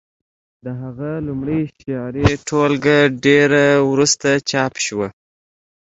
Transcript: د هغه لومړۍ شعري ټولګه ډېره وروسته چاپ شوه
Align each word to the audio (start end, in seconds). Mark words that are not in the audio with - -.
د 0.65 0.67
هغه 0.81 1.11
لومړۍ 1.27 1.61
شعري 1.79 2.25
ټولګه 2.49 2.97
ډېره 3.25 3.65
وروسته 3.91 4.29
چاپ 4.49 4.73
شوه 4.85 5.07